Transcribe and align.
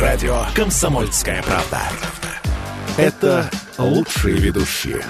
радио 0.00 0.42
«Комсомольская 0.54 1.42
правда». 1.42 1.80
Это 2.96 3.50
лучшие 3.78 4.36
ведущие. 4.36 5.02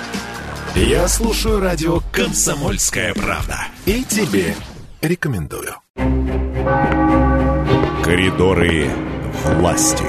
Я 0.75 1.09
слушаю 1.09 1.61
радио 1.61 2.01
«Комсомольская 2.11 3.13
правда». 3.15 3.57
И 3.85 4.03
тебе 4.05 4.55
рекомендую. 5.03 5.75
Коридоры 8.03 8.87
власти. 9.45 10.05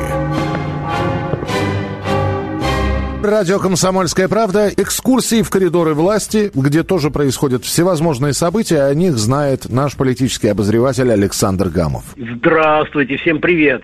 Радио 3.22 3.60
«Комсомольская 3.60 4.30
правда». 4.30 4.70
Экскурсии 4.70 5.42
в 5.42 5.50
коридоры 5.50 5.94
власти, 5.94 6.52
где 6.54 6.84
тоже 6.84 7.12
происходят 7.12 7.66
всевозможные 7.66 8.34
события. 8.34 8.84
О 8.84 8.94
них 8.94 9.18
знает 9.18 9.70
наш 9.70 9.96
политический 9.96 10.48
обозреватель 10.48 11.12
Александр 11.12 11.68
Гамов. 11.68 12.04
Здравствуйте, 12.16 13.18
всем 13.18 13.42
привет. 13.42 13.82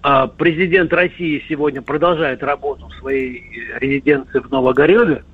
А, 0.00 0.28
президент 0.28 0.92
России 0.92 1.44
сегодня 1.48 1.82
продолжает 1.82 2.42
работу 2.42 2.86
в 2.86 2.94
своей 3.00 3.44
резиденции 3.80 4.38
в 4.38 4.50
Новогореве. 4.50 5.24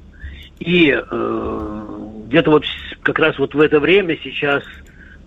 И 0.58 0.90
э, 0.90 1.86
где-то 2.28 2.50
вот 2.50 2.64
как 3.02 3.18
раз 3.18 3.38
вот 3.38 3.54
в 3.54 3.60
это 3.60 3.80
время 3.80 4.16
сейчас 4.22 4.62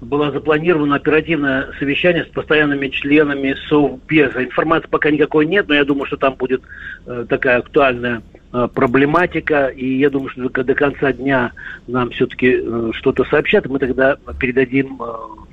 было 0.01 0.31
запланировано 0.31 0.95
оперативное 0.95 1.69
совещание 1.79 2.23
с 2.23 2.27
постоянными 2.27 2.87
членами 2.87 3.55
Совбеза. 3.67 4.43
Информации 4.43 4.87
пока 4.87 5.11
никакой 5.11 5.45
нет, 5.45 5.67
но 5.67 5.75
я 5.75 5.85
думаю, 5.85 6.05
что 6.05 6.17
там 6.17 6.35
будет 6.35 6.63
э, 7.05 7.25
такая 7.27 7.59
актуальная 7.59 8.21
э, 8.53 8.67
проблематика, 8.73 9.67
и 9.67 9.97
я 9.97 10.09
думаю, 10.09 10.29
что 10.29 10.49
до, 10.49 10.63
до 10.63 10.73
конца 10.73 11.13
дня 11.13 11.51
нам 11.87 12.09
все-таки 12.11 12.59
э, 12.61 12.91
что-то 12.93 13.25
сообщат, 13.25 13.65
и 13.65 13.69
мы 13.69 13.79
тогда 13.79 14.17
передадим 14.39 15.01
э, 15.01 15.05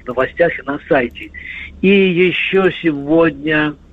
в 0.02 0.06
новостях 0.06 0.58
и 0.58 0.62
на 0.62 0.78
сайте. 0.88 1.30
И 1.80 1.88
еще 1.88 2.70
сегодня 2.82 3.74
Э, 3.74 3.83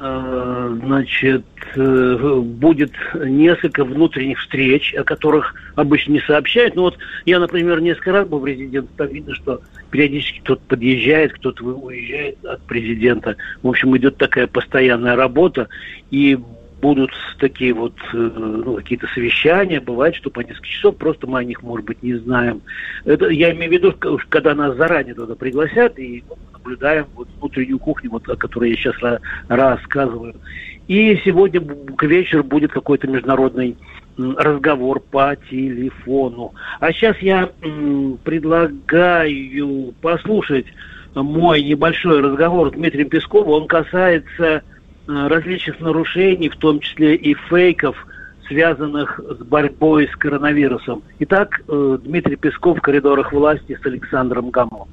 значит, 0.00 1.44
э, 1.76 2.40
будет 2.40 2.92
несколько 3.14 3.84
внутренних 3.84 4.38
встреч, 4.38 4.94
о 4.94 5.04
которых 5.04 5.54
обычно 5.74 6.12
не 6.12 6.20
сообщают. 6.20 6.74
Ну 6.74 6.82
вот 6.82 6.98
я, 7.26 7.38
например, 7.38 7.82
несколько 7.82 8.12
раз 8.12 8.26
был 8.26 8.38
в 8.38 8.46
резиденции, 8.46 8.90
там 8.96 9.08
видно, 9.08 9.34
что 9.34 9.60
периодически 9.90 10.40
кто-то 10.40 10.62
подъезжает, 10.68 11.34
кто-то 11.34 11.64
уезжает 11.64 12.42
от 12.46 12.62
президента. 12.62 13.36
В 13.62 13.68
общем, 13.68 13.94
идет 13.98 14.16
такая 14.16 14.46
постоянная 14.46 15.16
работа, 15.16 15.68
и 16.10 16.38
будут 16.80 17.10
такие 17.38 17.72
вот 17.72 17.94
э, 18.12 18.16
ну, 18.16 18.76
какие-то 18.76 19.06
совещания, 19.08 19.80
бывает, 19.80 20.14
что 20.14 20.30
по 20.30 20.40
несколько 20.40 20.66
часов, 20.66 20.96
просто 20.96 21.26
мы 21.26 21.40
о 21.40 21.44
них, 21.44 21.62
может 21.62 21.86
быть, 21.86 22.02
не 22.02 22.14
знаем. 22.14 22.62
Это, 23.04 23.28
я 23.28 23.52
имею 23.52 23.70
в 23.70 23.74
виду, 23.74 24.18
когда 24.28 24.54
нас 24.54 24.76
заранее 24.76 25.14
туда 25.14 25.34
пригласят, 25.34 25.98
и 25.98 26.24
наблюдаем 26.52 27.06
вот 27.14 27.28
внутреннюю 27.38 27.78
кухню, 27.78 28.10
вот, 28.10 28.28
о 28.28 28.36
которой 28.36 28.70
я 28.70 28.76
сейчас 28.76 28.96
рассказываю. 29.48 30.34
И 30.88 31.20
сегодня 31.24 31.60
к 31.60 32.02
вечеру 32.02 32.42
будет 32.44 32.72
какой-то 32.72 33.06
международный 33.06 33.76
разговор 34.16 35.00
по 35.00 35.36
телефону. 35.50 36.52
А 36.80 36.92
сейчас 36.92 37.16
я 37.18 37.50
предлагаю 38.24 39.94
послушать 40.00 40.66
мой 41.14 41.62
небольшой 41.62 42.20
разговор 42.20 42.70
с 42.70 42.72
Дмитрием 42.72 43.08
Песковым. 43.08 43.62
Он 43.62 43.68
касается 43.68 44.62
различных 45.28 45.80
нарушений, 45.80 46.48
в 46.48 46.56
том 46.56 46.80
числе 46.80 47.14
и 47.14 47.34
фейков, 47.34 48.06
связанных 48.48 49.20
с 49.20 49.42
борьбой 49.44 50.08
с 50.08 50.16
коронавирусом. 50.16 51.02
Итак, 51.20 51.60
э, 51.68 51.98
Дмитрий 52.02 52.36
Песков 52.36 52.78
в 52.78 52.80
коридорах 52.80 53.32
власти 53.32 53.78
с 53.80 53.86
Александром 53.86 54.50
Гамовым. 54.50 54.88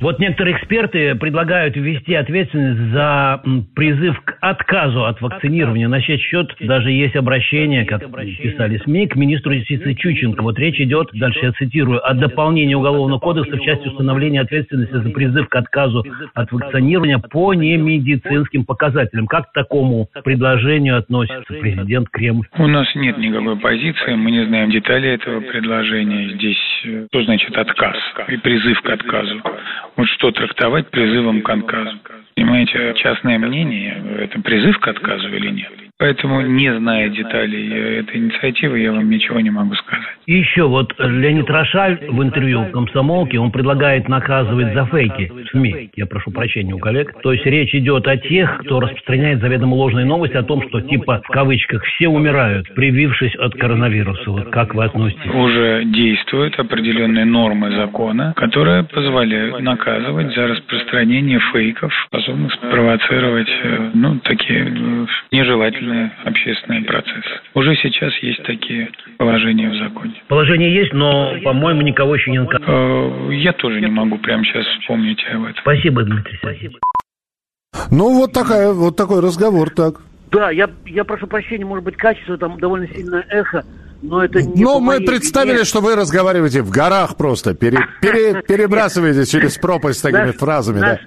Вот 0.00 0.18
некоторые 0.18 0.56
эксперты 0.56 1.14
предлагают 1.14 1.76
ввести 1.76 2.14
ответственность 2.14 2.92
за 2.92 3.42
призыв 3.74 4.20
к 4.22 4.36
отказу 4.40 5.04
от 5.04 5.20
вакцинирования. 5.20 5.88
На 5.88 6.02
сей 6.02 6.18
счет 6.18 6.54
даже 6.60 6.90
есть 6.90 7.16
обращение, 7.16 7.84
как 7.84 8.02
писали 8.02 8.78
СМИ, 8.84 9.08
к 9.08 9.16
министру 9.16 9.52
юстиции 9.52 9.94
Чученко. 9.94 10.42
Вот 10.42 10.58
речь 10.58 10.80
идет, 10.80 11.08
дальше 11.14 11.40
я 11.42 11.52
цитирую, 11.52 12.06
о 12.06 12.14
дополнении 12.14 12.74
Уголовного 12.74 13.18
кодекса 13.18 13.56
в 13.56 13.60
части 13.62 13.88
установления 13.88 14.42
ответственности 14.42 14.92
за 14.92 15.10
призыв 15.10 15.48
к 15.48 15.56
отказу 15.56 16.04
от 16.34 16.52
вакцинирования 16.52 17.18
по 17.18 17.54
немедицинским 17.54 18.64
показателям. 18.64 19.26
Как 19.26 19.50
к 19.50 19.52
такому 19.52 20.08
предложению 20.24 20.98
относится 20.98 21.54
президент 21.54 22.08
Кремль? 22.10 22.46
У 22.58 22.66
нас 22.66 22.86
нет 22.94 23.16
никакой 23.18 23.56
позиции, 23.56 24.14
мы 24.14 24.30
не 24.30 24.44
знаем 24.46 24.70
деталей 24.70 25.14
этого 25.14 25.40
предложения. 25.40 26.34
Здесь 26.34 26.82
э, 26.84 27.06
что 27.10 27.22
значит 27.24 27.56
отказ 27.56 27.96
и 28.28 28.36
призыв 28.36 28.80
к 28.82 28.90
отказу? 28.90 29.42
Вот 29.96 30.08
что 30.08 30.30
трактовать 30.30 30.90
призывом 30.90 31.40
к 31.42 31.48
отказу? 31.48 31.98
Понимаете, 32.34 32.94
частное 32.96 33.38
мнение– 33.38 34.02
это 34.18 34.40
призыв 34.40 34.78
к 34.78 34.88
отказу 34.88 35.28
или 35.28 35.50
нет? 35.50 35.72
Поэтому, 35.98 36.42
не 36.42 36.74
зная 36.74 37.08
деталей 37.08 38.00
этой 38.00 38.18
инициативы, 38.18 38.80
я 38.80 38.92
вам 38.92 39.08
ничего 39.08 39.40
не 39.40 39.48
могу 39.48 39.74
сказать. 39.76 40.04
И 40.26 40.34
еще 40.34 40.64
вот 40.64 40.92
Леонид 40.98 41.48
Рошаль 41.48 41.98
в 42.08 42.22
интервью 42.22 42.64
в 42.64 42.70
«Комсомолке», 42.72 43.38
он 43.38 43.50
предлагает 43.50 44.06
наказывать 44.06 44.74
за 44.74 44.84
фейки 44.86 45.32
в 45.32 45.48
СМИ. 45.52 45.90
Я 45.96 46.04
прошу 46.04 46.32
прощения 46.32 46.74
у 46.74 46.78
коллег. 46.78 47.14
То 47.22 47.32
есть 47.32 47.46
речь 47.46 47.74
идет 47.74 48.06
о 48.08 48.18
тех, 48.18 48.58
кто 48.58 48.80
распространяет 48.80 49.40
заведомо 49.40 49.74
ложные 49.74 50.04
новости 50.04 50.36
о 50.36 50.42
том, 50.42 50.62
что 50.68 50.82
типа 50.82 51.22
в 51.24 51.28
кавычках 51.28 51.82
все 51.84 52.08
умирают, 52.08 52.74
привившись 52.74 53.34
от 53.36 53.54
коронавируса. 53.54 54.30
Вот 54.30 54.50
как 54.50 54.74
вы 54.74 54.84
относитесь? 54.84 55.30
Уже 55.32 55.84
действуют 55.86 56.58
определенные 56.58 57.24
нормы 57.24 57.70
закона, 57.74 58.34
которые 58.36 58.84
позволяют 58.84 59.60
наказывать 59.60 60.34
за 60.34 60.48
распространение 60.48 61.40
фейков, 61.52 61.94
способных 62.08 62.52
спровоцировать 62.52 63.48
э, 63.62 63.90
ну, 63.94 64.18
такие 64.18 64.64
э, 64.64 64.65
нежелательные 65.36 66.12
общественные 66.24 66.82
процессы. 66.84 67.40
Уже 67.54 67.74
сейчас 67.76 68.12
есть 68.22 68.42
такие 68.44 68.90
положения 69.18 69.68
в 69.70 69.76
законе. 69.76 70.14
Положение 70.28 70.74
есть, 70.74 70.92
но, 70.92 71.34
по-моему, 71.44 71.82
никого 71.82 72.14
еще 72.14 72.30
не 72.30 72.38
наказали. 72.38 73.30
Э, 73.30 73.34
я 73.34 73.52
тоже 73.52 73.80
не 73.80 73.88
могу 73.88 74.18
прямо 74.18 74.44
сейчас 74.44 74.64
вспомнить 74.80 75.22
об 75.32 75.44
этом. 75.44 75.56
Спасибо, 75.60 76.02
Дмитрий 76.02 76.38
Спасибо. 76.38 76.78
Ну, 77.90 78.14
вот, 78.14 78.32
такая, 78.32 78.72
вот 78.72 78.96
такой 78.96 79.20
разговор, 79.20 79.70
так. 79.70 80.00
Да, 80.30 80.50
я, 80.50 80.68
я 80.86 81.04
прошу 81.04 81.26
прощения, 81.26 81.64
может 81.64 81.84
быть, 81.84 81.96
качество 81.96 82.36
там 82.36 82.58
довольно 82.58 82.88
сильное 82.88 83.24
эхо, 83.28 83.64
но 84.02 84.24
это 84.24 84.42
не 84.42 84.64
Ну, 84.64 84.80
мы 84.80 85.00
представили, 85.00 85.54
вине. 85.54 85.64
что 85.64 85.80
вы 85.80 85.94
разговариваете 85.94 86.62
в 86.62 86.70
горах 86.70 87.16
просто, 87.16 87.54
пере, 87.54 87.78
пере, 88.00 88.42
перебрасываете 88.48 89.24
через 89.30 89.56
пропасть 89.56 90.02
такими 90.02 90.32
фразами, 90.32 90.80
да? 90.80 91.00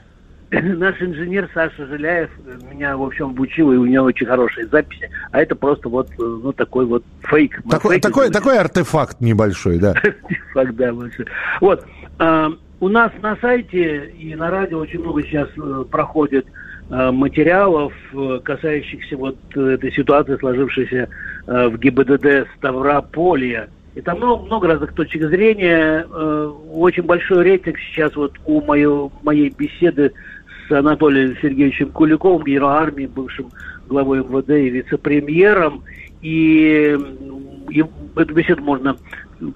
наш 0.52 1.00
инженер 1.02 1.50
Саша 1.54 1.86
Жиляев 1.86 2.30
меня, 2.72 2.98
в 2.98 3.04
общем, 3.04 3.28
обучил, 3.28 3.72
и 3.72 3.78
у 3.78 3.86
него 3.86 4.06
очень 4.06 4.26
хорошие 4.26 4.68
записи. 4.68 5.10
А 5.32 5.42
это 5.42 5.56
просто 5.56 5.90
вот, 5.90 6.10
ну, 6.18 6.52
такой 6.54 6.86
вот 6.86 7.04
фейк. 7.24 7.62
Такой, 7.70 7.94
фейк, 7.94 8.04
такой, 8.04 8.30
такой 8.32 8.58
артефакт 8.58 9.22
небольшой, 9.22 9.78
да. 9.78 9.92
Артефакт, 10.04 10.76
да, 10.76 10.94
большой. 10.94 11.28
Вот. 11.62 11.86
Э, 12.20 12.50
у 12.80 12.88
нас 12.88 13.12
на 13.22 13.36
сайте 13.38 14.08
и 14.18 14.34
на 14.36 14.50
радио 14.50 14.80
очень 14.80 15.02
много 15.02 15.22
сейчас 15.22 15.50
э, 15.56 15.84
проходит 15.92 16.48
э, 16.90 17.12
материалов, 17.12 17.94
э, 18.14 18.40
касающихся 18.44 19.18
вот 19.18 19.38
этой 19.56 19.92
ситуации, 19.92 20.38
сложившейся 20.38 21.10
э, 21.46 21.68
в 21.68 21.78
ГИБДД 21.78 22.48
Ставрополья. 22.58 23.70
И 23.96 24.02
там 24.02 24.18
много, 24.18 24.46
много 24.46 24.68
разных 24.68 24.94
точек 24.94 25.28
зрения. 25.30 26.08
Э, 26.10 26.52
очень 26.72 27.04
большой 27.04 27.44
рейтинг 27.44 27.78
сейчас 27.78 28.16
вот 28.16 28.34
у 28.46 28.62
моей, 28.62 29.12
моей 29.24 29.50
беседы 29.50 30.14
с 30.70 30.72
Анатолием 30.72 31.36
Сергеевичем 31.42 31.92
Куликовым, 31.92 32.44
генерал 32.44 32.70
армии, 32.70 33.08
бывшим 33.08 33.50
главой 33.88 34.20
МВД 34.20 34.50
и 34.52 34.70
вице-премьером. 34.70 35.84
И, 36.22 36.98
и 37.70 37.84
эту 38.16 38.34
беседу 38.34 38.62
можно 38.62 38.96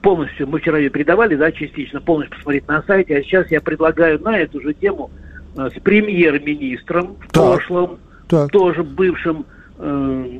полностью, 0.01 0.47
мы 0.47 0.59
вчера 0.59 0.77
ее 0.77 0.89
передавали, 0.89 1.35
да, 1.35 1.51
частично, 1.51 2.01
полностью 2.01 2.37
посмотреть 2.37 2.67
на 2.67 2.81
сайте. 2.83 3.17
А 3.17 3.21
сейчас 3.21 3.51
я 3.51 3.61
предлагаю 3.61 4.19
на 4.19 4.37
эту 4.37 4.61
же 4.61 4.73
тему 4.73 5.11
э, 5.55 5.69
с 5.69 5.79
премьер-министром 5.81 7.15
в 7.19 7.31
так, 7.31 7.43
прошлом, 7.43 7.99
так. 8.27 8.49
тоже 8.51 8.83
бывшим 8.83 9.45
э, 9.77 10.39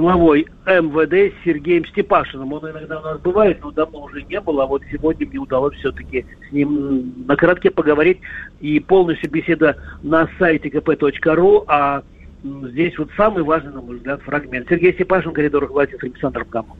главой 0.00 0.46
МВД 0.66 1.34
Сергеем 1.44 1.84
Степашиным. 1.86 2.52
Он 2.54 2.70
иногда 2.70 3.00
у 3.00 3.02
нас 3.02 3.20
бывает, 3.20 3.58
но 3.62 3.70
давно 3.70 4.04
уже 4.04 4.22
не 4.22 4.40
было. 4.40 4.64
А 4.64 4.66
вот 4.66 4.82
сегодня 4.90 5.26
мне 5.26 5.38
удалось 5.38 5.74
все-таки 5.76 6.24
с 6.48 6.52
ним 6.52 7.26
на 7.26 7.36
коротке 7.36 7.70
поговорить. 7.70 8.18
И 8.60 8.80
полностью 8.80 9.30
беседа 9.30 9.76
на 10.02 10.28
сайте 10.38 10.70
kp.ru. 10.70 11.64
А 11.68 12.02
здесь 12.42 12.96
вот 12.98 13.10
самый 13.16 13.44
важный, 13.44 13.72
на 13.72 13.82
мой 13.82 13.96
взгляд, 13.96 14.22
фрагмент. 14.22 14.68
Сергей 14.68 14.94
Степашин, 14.94 15.32
коридор 15.32 15.66
власти 15.66 15.96
с 15.96 16.02
Александром 16.02 16.48
Гамом. 16.48 16.78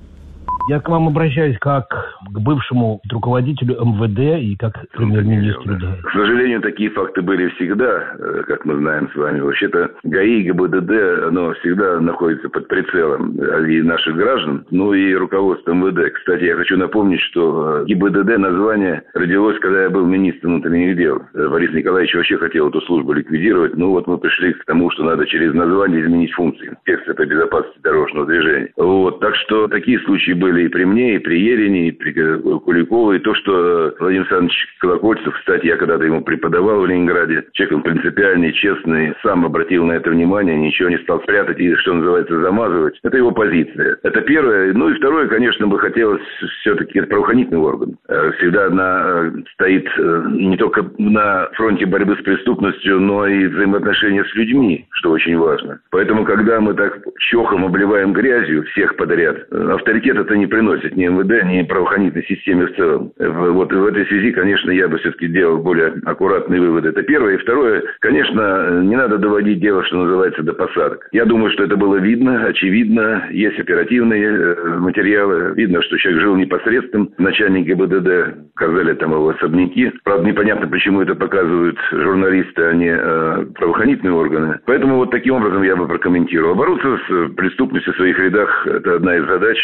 Я 0.68 0.80
к 0.80 0.88
вам 0.88 1.08
обращаюсь 1.08 1.58
как 1.58 1.88
к 1.88 2.38
бывшему 2.38 3.00
руководителю 3.10 3.76
МВД 3.80 4.42
и 4.42 4.56
как 4.56 4.74
премьер-министру. 4.92 5.76
Да. 5.80 5.96
К 6.04 6.12
сожалению, 6.12 6.60
такие 6.60 6.90
факты 6.90 7.22
были 7.22 7.48
всегда, 7.50 8.14
э, 8.18 8.42
как 8.46 8.64
мы 8.64 8.76
знаем 8.76 9.10
с 9.12 9.16
вами. 9.16 9.40
Вообще-то 9.40 9.90
ГАИ 10.04 10.40
и 10.40 10.42
ГИБДД, 10.44 11.28
оно 11.28 11.52
всегда 11.54 12.00
находится 12.00 12.48
под 12.48 12.68
прицелом 12.68 13.32
и 13.66 13.82
наших 13.82 14.16
граждан, 14.16 14.64
ну 14.70 14.92
и 14.92 15.14
руководства 15.14 15.72
МВД. 15.72 16.12
Кстати, 16.14 16.44
я 16.44 16.56
хочу 16.56 16.76
напомнить, 16.76 17.20
что 17.20 17.84
ГИБДД 17.86 18.38
название 18.38 19.02
родилось, 19.14 19.58
когда 19.60 19.82
я 19.84 19.90
был 19.90 20.06
министром 20.06 20.52
внутренних 20.52 20.96
дел. 20.96 21.22
Борис 21.34 21.72
Николаевич 21.72 22.14
вообще 22.14 22.36
хотел 22.36 22.68
эту 22.68 22.80
службу 22.82 23.12
ликвидировать. 23.12 23.76
Ну 23.76 23.90
вот 23.90 24.06
мы 24.06 24.18
пришли 24.18 24.52
к 24.52 24.64
тому, 24.66 24.90
что 24.90 25.04
надо 25.04 25.26
через 25.26 25.54
название 25.54 26.02
изменить 26.02 26.32
функции. 26.32 26.68
Инспекция 26.68 27.14
по 27.14 27.24
безопасности 27.24 27.80
дорожного 27.82 28.26
движения. 28.26 28.68
Вот. 28.76 29.20
Так 29.20 29.34
что 29.36 29.68
такие 29.68 29.98
случаи 30.00 30.32
были 30.32 30.49
были 30.50 30.66
и 30.66 30.68
при 30.68 30.84
мне, 30.84 31.16
и 31.16 31.18
при 31.18 31.38
Ерине, 31.38 31.88
и 31.88 31.92
при 31.92 32.12
Куликовой. 32.12 33.20
То, 33.20 33.34
что 33.34 33.94
Владимир 33.98 34.22
Александрович 34.22 34.66
Колокольцев, 34.80 35.34
кстати, 35.34 35.66
я 35.66 35.76
когда-то 35.76 36.04
ему 36.04 36.22
преподавал 36.22 36.80
в 36.80 36.86
Ленинграде, 36.86 37.44
человек 37.52 37.76
он 37.76 37.82
принципиальный, 37.82 38.52
честный, 38.52 39.14
сам 39.22 39.44
обратил 39.44 39.84
на 39.84 39.92
это 39.92 40.10
внимание, 40.10 40.56
ничего 40.56 40.88
не 40.88 40.98
стал 40.98 41.20
спрятать 41.22 41.58
и, 41.58 41.74
что 41.76 41.94
называется, 41.94 42.40
замазывать. 42.40 42.98
Это 43.02 43.16
его 43.16 43.30
позиция. 43.30 43.98
Это 44.02 44.20
первое. 44.22 44.72
Ну 44.72 44.90
и 44.90 44.94
второе, 44.94 45.28
конечно, 45.28 45.66
бы 45.66 45.78
хотелось 45.78 46.22
все-таки 46.60 47.00
правоохранительный 47.02 47.60
орган. 47.60 47.96
Э, 48.08 48.32
всегда 48.38 48.66
она 48.66 49.02
э, 49.06 49.30
стоит 49.54 49.86
э, 49.98 50.24
не 50.30 50.56
только 50.56 50.84
на 50.98 51.48
фронте 51.54 51.86
борьбы 51.86 52.16
с 52.16 52.22
преступностью, 52.22 53.00
но 53.00 53.26
и 53.26 53.46
взаимоотношения 53.46 54.24
с 54.24 54.34
людьми, 54.34 54.86
что 54.92 55.12
очень 55.12 55.38
важно. 55.38 55.80
Поэтому, 55.90 56.24
когда 56.24 56.60
мы 56.60 56.74
так 56.74 57.00
чохом 57.30 57.64
обливаем 57.64 58.12
грязью 58.12 58.64
всех 58.64 58.96
подряд, 58.96 59.36
авторитет 59.52 60.16
это 60.16 60.36
не 60.40 60.46
приносит 60.46 60.96
ни 60.96 61.06
МВД, 61.06 61.44
ни 61.44 61.62
правоохранительной 61.62 62.24
системе 62.26 62.66
в 62.66 62.76
целом. 62.76 63.12
Вот 63.18 63.72
в 63.72 63.86
этой 63.86 64.06
связи, 64.06 64.32
конечно, 64.32 64.70
я 64.70 64.88
бы 64.88 64.98
все-таки 64.98 65.28
делал 65.28 65.58
более 65.58 65.94
аккуратные 66.04 66.60
выводы. 66.60 66.88
Это 66.88 67.02
первое. 67.02 67.34
И 67.34 67.38
второе, 67.38 67.82
конечно, 68.00 68.80
не 68.82 68.96
надо 68.96 69.18
доводить 69.18 69.60
дело, 69.60 69.84
что 69.84 70.02
называется, 70.04 70.42
до 70.42 70.54
посадок. 70.54 71.08
Я 71.12 71.24
думаю, 71.24 71.52
что 71.52 71.64
это 71.64 71.76
было 71.76 71.96
видно, 71.96 72.44
очевидно. 72.46 73.26
Есть 73.30 73.58
оперативные 73.58 74.24
э, 74.24 74.78
материалы. 74.78 75.52
Видно, 75.54 75.82
что 75.82 75.98
человек 75.98 76.22
жил 76.22 76.36
непосредственно. 76.36 77.08
Начальник 77.18 77.66
ГИБДД, 77.66 78.50
сказали 78.56 78.94
там 78.94 79.12
его 79.12 79.28
особняки. 79.28 79.92
Правда, 80.04 80.26
непонятно, 80.26 80.66
почему 80.68 81.02
это 81.02 81.14
показывают 81.14 81.78
журналисты, 81.92 82.62
а 82.62 82.72
не 82.72 82.90
э, 82.90 83.46
правоохранительные 83.54 84.14
органы. 84.14 84.60
Поэтому 84.66 84.96
вот 84.96 85.10
таким 85.10 85.34
образом 85.34 85.62
я 85.62 85.76
бы 85.76 85.86
прокомментировал. 85.86 86.54
Бороться 86.54 86.98
с 87.08 87.28
преступностью 87.34 87.92
в 87.92 87.96
своих 87.96 88.18
рядах– 88.18 88.66
это 88.66 88.96
одна 88.96 89.16
из 89.16 89.26
задач. 89.26 89.58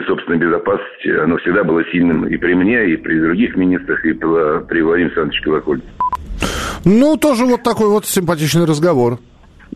Управление 0.00 0.06
собственной 0.06 0.38
безопасности, 0.38 1.08
оно 1.22 1.36
всегда 1.38 1.64
было 1.64 1.84
сильным 1.92 2.26
и 2.26 2.36
при 2.36 2.54
мне, 2.54 2.92
и 2.92 2.96
при 2.96 3.18
других 3.20 3.56
министрах, 3.56 4.04
и 4.04 4.12
при 4.12 4.80
Владимире 4.80 5.06
Александровиче 5.06 5.42
Колокольце. 5.44 5.84
Ну, 6.84 7.16
тоже 7.16 7.44
вот 7.44 7.62
такой 7.62 7.88
вот 7.88 8.06
симпатичный 8.06 8.64
разговор. 8.64 9.18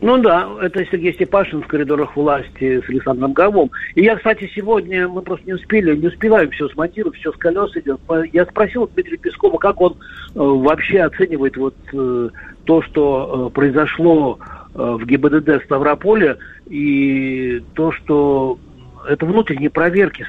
Ну 0.01 0.17
да, 0.17 0.49
это 0.61 0.85
Сергей 0.85 1.13
Степашин 1.13 1.61
в 1.61 1.67
коридорах 1.67 2.17
власти 2.17 2.81
с 2.85 2.89
Александром 2.89 3.31
Гавом. 3.31 3.71
И 3.95 4.03
я, 4.03 4.17
кстати, 4.17 4.51
сегодня, 4.53 5.07
мы 5.07 5.21
просто 5.21 5.45
не 5.47 5.53
успели, 5.53 5.95
не 5.95 6.07
успеваем 6.07 6.51
все 6.51 6.67
смонтировать, 6.69 7.17
все 7.17 7.31
с 7.31 7.37
колес 7.37 7.71
идет. 7.77 7.99
Я 8.33 8.45
спросил 8.45 8.89
Дмитрия 8.93 9.17
Пескова, 9.17 9.57
как 9.57 9.79
он 9.79 9.93
э, 9.93 9.95
вообще 10.35 11.01
оценивает 11.01 11.55
вот 11.55 11.75
э, 11.93 12.29
то, 12.65 12.81
что 12.81 13.47
э, 13.47 13.53
произошло 13.53 14.37
в 14.73 15.05
ГИБДД 15.05 15.63
Ставрополя, 15.63 16.37
и 16.67 17.63
то, 17.75 17.93
что 17.93 18.59
это 19.07 19.25
внутренние 19.25 19.69
проверки 19.69 20.25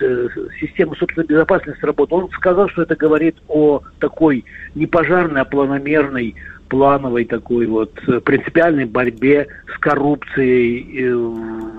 системы 0.60 0.96
собственной 0.96 1.26
безопасности 1.26 1.84
работы. 1.84 2.14
Он 2.14 2.30
сказал, 2.30 2.68
что 2.68 2.82
это 2.82 2.96
говорит 2.96 3.36
о 3.48 3.82
такой 3.98 4.44
не 4.74 4.86
пожарной, 4.86 5.42
а 5.42 5.44
планомерной, 5.44 6.34
плановой 6.68 7.24
такой 7.24 7.66
вот 7.66 7.92
принципиальной 8.24 8.86
борьбе 8.86 9.46
с 9.74 9.78
коррупцией 9.78 11.12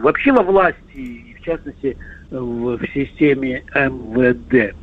вообще 0.02 0.32
во 0.32 0.44
власти, 0.44 0.80
и 0.94 1.36
в 1.40 1.44
частности 1.44 1.98
в, 2.32 2.78
в 2.78 2.88
системе 2.94 3.64
МВД. 3.74 4.76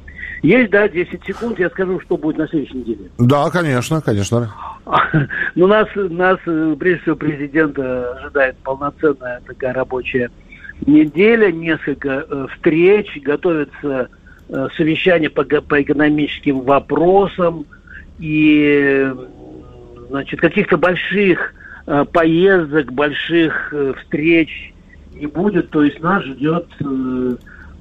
Есть, 0.44 0.70
да, 0.72 0.86
10 0.86 1.24
секунд, 1.24 1.58
я 1.58 1.70
скажу, 1.70 1.98
что 2.00 2.18
будет 2.18 2.36
на 2.36 2.46
следующей 2.46 2.76
неделе. 2.76 3.10
Да, 3.18 3.48
конечно, 3.50 4.02
конечно. 4.02 4.52
Ну, 5.54 5.66
нас, 5.66 5.88
нас, 5.94 6.38
прежде 6.44 7.00
всего, 7.00 7.16
президента 7.16 8.12
ожидает 8.18 8.56
полноценная 8.58 9.40
такая 9.46 9.72
рабочая 9.72 10.30
неделя, 10.86 11.50
несколько 11.50 12.26
э, 12.28 12.46
встреч, 12.54 13.18
готовится 13.22 14.08
э, 14.48 14.68
совещание 14.76 15.30
по, 15.30 15.44
по 15.44 15.82
экономическим 15.82 16.60
вопросам 16.60 17.66
и 18.18 19.12
значит, 20.08 20.40
каких-то 20.40 20.76
больших 20.76 21.54
э, 21.86 22.04
поездок, 22.12 22.92
больших 22.92 23.72
встреч 24.02 24.72
не 25.14 25.26
будет. 25.26 25.70
То 25.70 25.82
есть 25.82 26.00
нас 26.00 26.24
ждет 26.24 26.66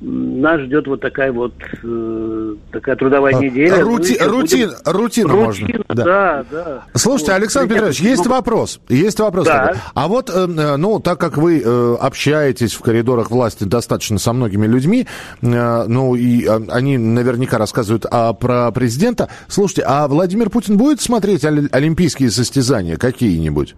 нас 0.03 0.59
ждет 0.61 0.85
вот 0.87 0.99
такая 0.99 1.31
вот 1.31 1.53
э, 1.81 2.55
такая 2.71 2.95
трудовая 2.97 3.35
а, 3.35 3.41
неделя. 3.41 3.81
Рути, 3.81 4.17
ну, 4.19 4.31
рутин, 4.31 4.69
будем... 4.69 4.75
Рутина, 4.85 5.33
можно. 5.33 5.67
Да, 5.87 5.95
да. 5.95 6.45
да. 6.51 6.83
Слушайте, 6.93 7.31
вот. 7.31 7.37
Александр 7.37 7.73
Петрович, 7.73 7.99
есть 8.01 8.27
вопрос. 8.27 8.81
Есть 8.89 9.19
вопрос. 9.19 9.45
Да. 9.45 9.67
Такой. 9.67 9.81
А 9.93 10.07
вот, 10.09 10.29
э, 10.29 10.33
э, 10.33 10.75
ну, 10.75 10.99
так 10.99 11.19
как 11.19 11.37
вы 11.37 11.61
э, 11.63 11.95
общаетесь 11.99 12.73
в 12.73 12.81
коридорах 12.81 13.31
власти 13.31 13.63
достаточно 13.63 14.17
со 14.19 14.33
многими 14.33 14.67
людьми, 14.67 15.07
э, 15.41 15.85
ну, 15.87 16.15
и 16.15 16.45
э, 16.45 16.59
они 16.69 16.97
наверняка 16.97 17.57
рассказывают 17.57 18.05
а, 18.11 18.33
про 18.33 18.71
президента. 18.71 19.29
Слушайте, 19.47 19.83
а 19.87 20.07
Владимир 20.09 20.49
Путин 20.49 20.75
будет 20.77 20.99
смотреть 20.99 21.45
олимпийские 21.45 22.29
состязания 22.29 22.97
какие-нибудь? 22.97 23.75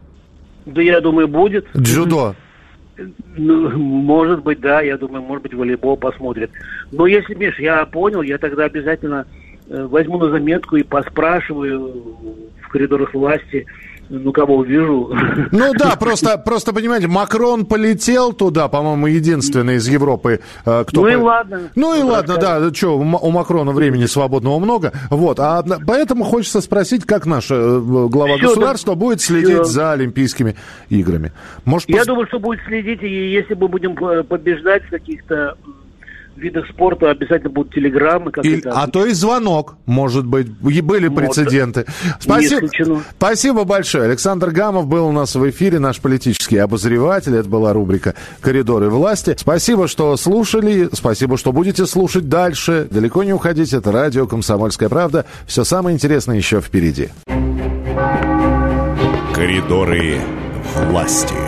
Да, 0.66 0.81
я 0.81 1.01
думаю, 1.01 1.27
будет. 1.27 1.68
Джудо. 1.77 2.36
Ну, 3.36 3.78
может 3.78 4.44
быть, 4.44 4.60
да, 4.62 4.82
я 4.82 4.98
думаю, 4.98 5.22
может 5.22 5.44
быть, 5.44 5.54
волейбол 5.54 5.98
посмотрит. 5.98 6.52
Но 6.92 7.08
если, 7.08 7.34
Миш, 7.36 7.60
я 7.60 7.86
понял, 7.86 8.22
я 8.22 8.38
тогда 8.38 8.66
обязательно 8.66 9.26
э, 9.68 9.86
возьму 9.86 10.18
на 10.18 10.30
заметку 10.30 10.78
и 10.78 10.84
поспрашиваю 10.84 11.94
в 12.62 12.70
коридорах 12.70 13.14
власти, 13.14 13.66
ну, 14.10 14.31
кого 14.31 14.57
увижу. 14.57 15.12
Ну 15.52 15.74
да, 15.74 15.96
просто, 16.00 16.38
просто 16.38 16.74
понимаете, 16.74 17.07
Макрон 17.07 17.66
полетел 17.66 18.34
туда, 18.34 18.68
по-моему, 18.68 19.07
единственный 19.07 19.75
из 19.75 19.88
Европы, 19.88 20.42
э, 20.66 20.84
кто... 20.88 21.02
Ну 21.02 21.07
и 21.07 21.16
ладно. 21.16 21.62
Ну 21.75 21.96
и 22.00 22.04
ладно, 22.04 22.38
да, 22.38 22.74
что, 22.74 22.98
у 22.98 23.31
Макрона 23.31 23.72
времени 23.72 24.06
свободного 24.06 24.60
много, 24.60 24.94
вот, 25.10 25.40
а 25.40 25.63
поэтому 25.86 26.24
хочется 26.24 26.62
спросить, 26.62 27.06
как 27.06 27.25
наш 27.25 27.48
э, 27.50 27.80
глава 27.81 28.38
все, 28.38 28.48
государства 28.48 28.96
да, 28.96 29.00
будет 29.00 29.22
следить 29.22 29.63
все. 29.63 29.63
за 29.66 29.92
Олимпийскими 29.94 30.56
играми. 30.90 31.31
Может, 31.66 31.90
Я 31.90 32.00
пос... 32.00 32.08
думаю, 32.08 32.28
что 32.28 32.40
будет 32.40 32.60
следить, 32.66 33.01
и 33.01 33.31
если 33.31 33.54
мы 33.54 33.68
будем 33.68 33.96
побеждать 33.96 34.84
в 34.86 34.90
каких-то 34.90 35.56
видах 36.38 36.68
спорта 36.70 37.10
обязательно 37.10 37.50
будут 37.50 37.74
телеграммы. 37.74 38.32
Как 38.32 38.46
и, 38.46 38.62
а 38.66 38.88
то 38.88 39.06
и 39.06 39.14
звонок, 39.14 39.76
может 39.86 40.26
быть. 40.26 40.48
И 40.70 40.82
были 40.82 41.08
вот. 41.08 41.18
прецеденты. 41.18 41.86
Спасибо, 42.20 42.68
спасибо 43.18 43.64
большое. 43.64 44.06
Александр 44.06 44.52
Гамов 44.52 44.88
был 44.88 45.08
у 45.08 45.12
нас 45.12 45.36
в 45.36 45.50
эфире, 45.50 45.80
наш 45.80 46.00
политический 46.00 46.58
обозреватель. 46.58 47.36
Это 47.36 47.50
была 47.50 47.74
рубрика 47.74 48.15
«Коридоры 48.42 48.89
власти». 48.89 49.36
Спасибо, 49.38 49.88
что 49.88 50.15
слушали. 50.18 50.89
Спасибо, 50.94 51.38
что 51.38 51.51
будете 51.51 51.86
слушать 51.86 52.30
дальше. 52.30 52.88
Далеко 52.89 53.24
не 53.24 53.34
уходите. 53.34 53.77
Это 53.77 53.92
радио 53.92 54.27
«Комсомольская 54.27 54.89
правда». 54.89 55.25
Все 55.46 55.63
самое 55.63 55.94
интересное 55.94 56.38
еще 56.38 56.62
впереди. 56.62 57.10
Коридоры 59.34 60.20
власти. 60.89 61.45